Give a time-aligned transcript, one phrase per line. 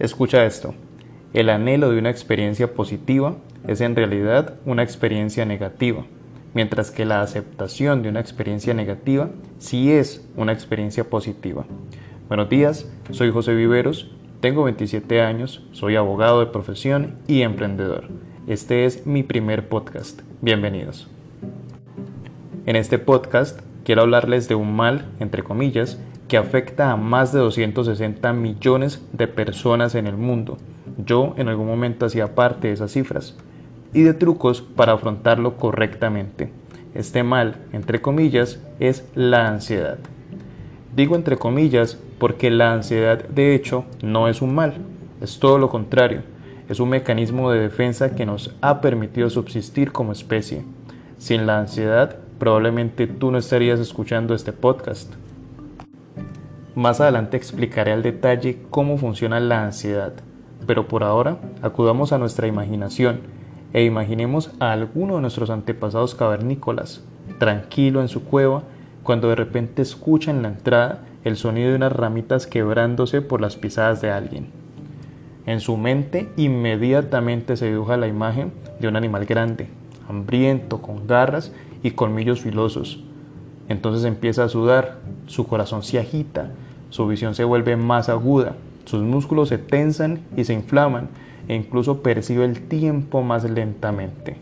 [0.00, 0.74] Escucha esto.
[1.34, 3.36] El anhelo de una experiencia positiva
[3.68, 6.04] es en realidad una experiencia negativa,
[6.52, 11.64] mientras que la aceptación de una experiencia negativa sí es una experiencia positiva.
[12.26, 18.08] Buenos días, soy José Viveros, tengo 27 años, soy abogado de profesión y emprendedor.
[18.48, 20.22] Este es mi primer podcast.
[20.42, 21.08] Bienvenidos.
[22.66, 26.00] En este podcast quiero hablarles de un mal, entre comillas,
[26.34, 30.58] que afecta a más de 260 millones de personas en el mundo.
[30.98, 33.36] Yo en algún momento hacía parte de esas cifras.
[33.92, 36.50] Y de trucos para afrontarlo correctamente.
[36.92, 39.98] Este mal, entre comillas, es la ansiedad.
[40.96, 44.74] Digo entre comillas porque la ansiedad de hecho no es un mal,
[45.20, 46.22] es todo lo contrario,
[46.68, 50.64] es un mecanismo de defensa que nos ha permitido subsistir como especie.
[51.16, 55.14] Sin la ansiedad, probablemente tú no estarías escuchando este podcast.
[56.74, 60.12] Más adelante explicaré al detalle cómo funciona la ansiedad,
[60.66, 63.20] pero por ahora acudamos a nuestra imaginación
[63.72, 67.04] e imaginemos a alguno de nuestros antepasados cavernícolas,
[67.38, 68.64] tranquilo en su cueva,
[69.04, 73.54] cuando de repente escucha en la entrada el sonido de unas ramitas quebrándose por las
[73.54, 74.48] pisadas de alguien.
[75.46, 79.68] En su mente inmediatamente se dibuja la imagen de un animal grande,
[80.08, 81.52] hambriento, con garras
[81.84, 83.04] y colmillos filosos.
[83.68, 86.50] Entonces empieza a sudar, su corazón se agita,
[86.90, 88.54] su visión se vuelve más aguda,
[88.84, 91.08] sus músculos se tensan y se inflaman
[91.48, 94.36] e incluso percibe el tiempo más lentamente.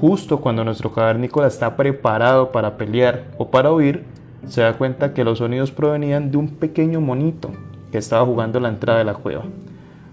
[0.00, 4.04] Justo cuando nuestro cavernícola está preparado para pelear o para huir,
[4.48, 7.50] se da cuenta que los sonidos provenían de un pequeño monito
[7.92, 9.44] que estaba jugando en la entrada de la cueva.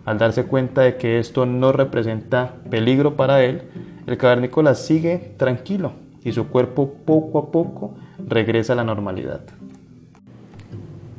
[0.06, 3.64] Al darse cuenta de que esto no representa peligro para él,
[4.06, 7.94] el cavernícola sigue tranquilo y su cuerpo poco a poco
[8.28, 9.42] regresa a la normalidad.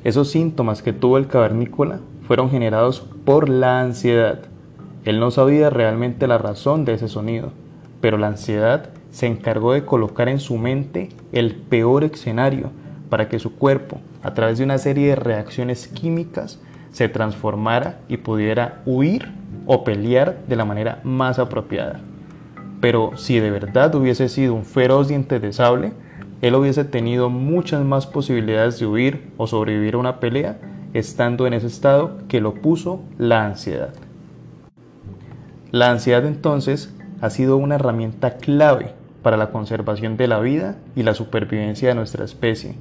[0.04, 4.40] Esos síntomas que tuvo el cavernícola fueron generados por la ansiedad.
[5.04, 7.52] Él no sabía realmente la razón de ese sonido,
[8.00, 12.70] pero la ansiedad se encargó de colocar en su mente el peor escenario
[13.08, 16.60] para que su cuerpo, a través de una serie de reacciones químicas,
[16.92, 19.32] se transformara y pudiera huir
[19.66, 22.00] o pelear de la manera más apropiada.
[22.80, 25.92] Pero si de verdad hubiese sido un feroz diente de sable,
[26.40, 30.58] él hubiese tenido muchas más posibilidades de huir o sobrevivir a una pelea
[30.94, 33.92] estando en ese estado que lo puso la ansiedad.
[35.70, 41.02] La ansiedad entonces ha sido una herramienta clave para la conservación de la vida y
[41.02, 42.74] la supervivencia de nuestra especie.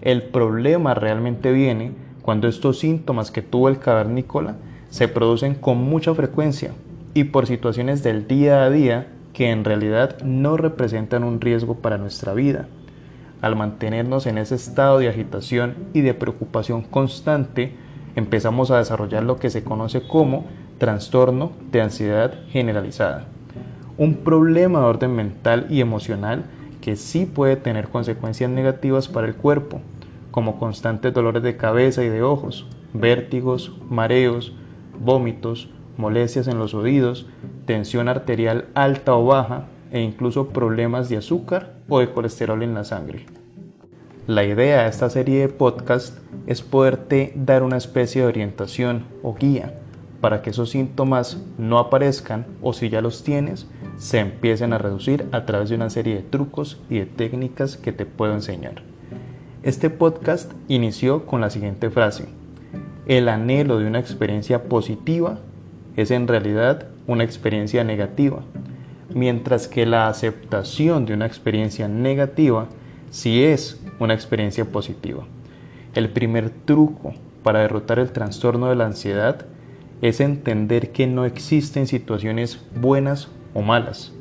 [0.00, 4.56] El problema realmente viene cuando estos síntomas que tuvo el cavernícola
[4.88, 6.70] se producen con mucha frecuencia
[7.12, 11.98] y por situaciones del día a día que en realidad no representan un riesgo para
[11.98, 12.68] nuestra vida
[13.44, 17.74] al mantenernos en ese estado de agitación y de preocupación constante,
[18.16, 20.46] empezamos a desarrollar lo que se conoce como
[20.78, 23.26] trastorno de ansiedad generalizada.
[23.98, 26.44] Un problema de orden mental y emocional
[26.80, 29.82] que sí puede tener consecuencias negativas para el cuerpo,
[30.30, 34.54] como constantes dolores de cabeza y de ojos, vértigos, mareos,
[34.98, 37.26] vómitos, molestias en los oídos,
[37.66, 42.84] tensión arterial alta o baja e incluso problemas de azúcar o de colesterol en la
[42.84, 43.26] sangre.
[44.26, 49.34] La idea de esta serie de podcast es poderte dar una especie de orientación o
[49.34, 49.74] guía
[50.24, 53.66] para que esos síntomas no aparezcan o si ya los tienes,
[53.98, 57.92] se empiecen a reducir a través de una serie de trucos y de técnicas que
[57.92, 58.82] te puedo enseñar.
[59.62, 62.24] Este podcast inició con la siguiente frase.
[63.04, 65.40] El anhelo de una experiencia positiva
[65.96, 68.42] es en realidad una experiencia negativa
[69.14, 72.66] mientras que la aceptación de una experiencia negativa
[73.10, 75.24] sí es una experiencia positiva.
[75.94, 79.46] El primer truco para derrotar el trastorno de la ansiedad
[80.02, 84.12] es entender que no existen situaciones buenas o malas,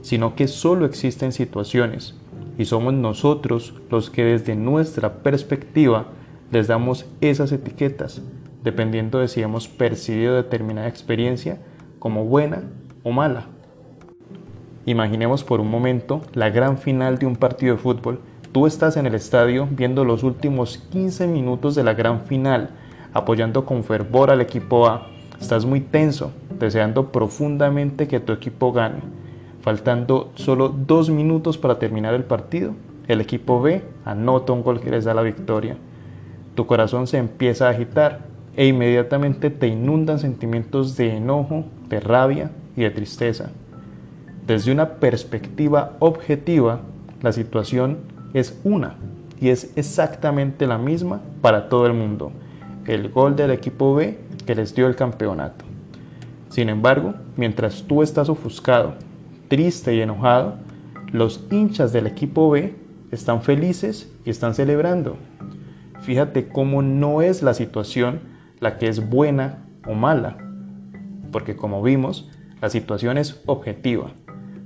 [0.00, 2.14] sino que solo existen situaciones
[2.58, 6.06] y somos nosotros los que desde nuestra perspectiva
[6.50, 8.22] les damos esas etiquetas,
[8.62, 11.58] dependiendo de si hemos percibido determinada experiencia
[11.98, 12.62] como buena
[13.02, 13.46] o mala.
[14.84, 18.20] Imaginemos por un momento la gran final de un partido de fútbol.
[18.50, 22.70] Tú estás en el estadio viendo los últimos 15 minutos de la gran final,
[23.12, 25.06] apoyando con fervor al equipo A.
[25.40, 29.00] Estás muy tenso, deseando profundamente que tu equipo gane.
[29.60, 32.74] Faltando solo dos minutos para terminar el partido,
[33.06, 35.76] el equipo B anota un gol que les da la victoria.
[36.56, 42.50] Tu corazón se empieza a agitar e inmediatamente te inundan sentimientos de enojo, de rabia
[42.76, 43.50] y de tristeza.
[44.46, 46.80] Desde una perspectiva objetiva,
[47.22, 47.98] la situación
[48.34, 48.96] es una
[49.40, 52.32] y es exactamente la misma para todo el mundo.
[52.86, 55.64] El gol del equipo B que les dio el campeonato.
[56.48, 58.94] Sin embargo, mientras tú estás ofuscado,
[59.48, 60.56] triste y enojado,
[61.12, 62.74] los hinchas del equipo B
[63.10, 65.16] están felices y están celebrando.
[66.02, 68.31] Fíjate cómo no es la situación
[68.62, 70.38] la que es buena o mala,
[71.32, 72.30] porque como vimos,
[72.60, 74.12] la situación es objetiva,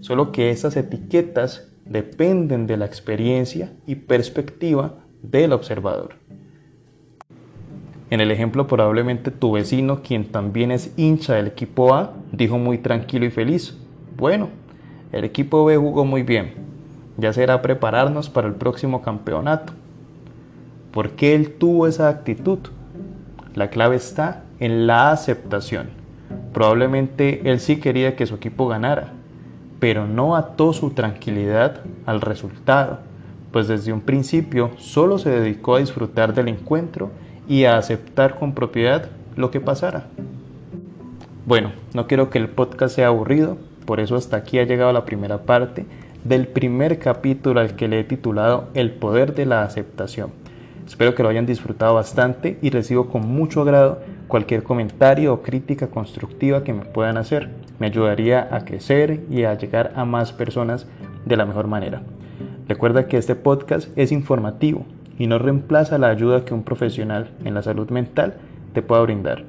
[0.00, 6.16] solo que esas etiquetas dependen de la experiencia y perspectiva del observador.
[8.10, 12.76] En el ejemplo probablemente tu vecino, quien también es hincha del equipo A, dijo muy
[12.76, 13.78] tranquilo y feliz,
[14.18, 14.50] bueno,
[15.10, 16.52] el equipo B jugó muy bien,
[17.16, 19.72] ya será prepararnos para el próximo campeonato.
[20.92, 22.58] ¿Por qué él tuvo esa actitud?
[23.56, 25.88] La clave está en la aceptación.
[26.52, 29.14] Probablemente él sí quería que su equipo ganara,
[29.80, 32.98] pero no ató su tranquilidad al resultado,
[33.52, 37.10] pues desde un principio solo se dedicó a disfrutar del encuentro
[37.48, 40.08] y a aceptar con propiedad lo que pasara.
[41.46, 43.56] Bueno, no quiero que el podcast sea aburrido,
[43.86, 45.86] por eso hasta aquí ha llegado la primera parte
[46.24, 50.30] del primer capítulo al que le he titulado El poder de la aceptación.
[50.86, 55.88] Espero que lo hayan disfrutado bastante y recibo con mucho agrado cualquier comentario o crítica
[55.88, 57.50] constructiva que me puedan hacer.
[57.78, 60.86] Me ayudaría a crecer y a llegar a más personas
[61.24, 62.02] de la mejor manera.
[62.68, 64.86] Recuerda que este podcast es informativo
[65.18, 68.34] y no reemplaza la ayuda que un profesional en la salud mental
[68.72, 69.44] te pueda brindar.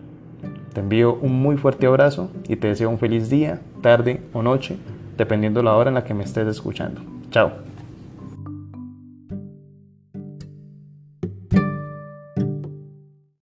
[0.74, 4.78] Te envío un muy fuerte abrazo y te deseo un feliz día, tarde o noche,
[5.18, 7.01] dependiendo la hora en la que me estés escuchando.
[7.31, 7.67] Chao.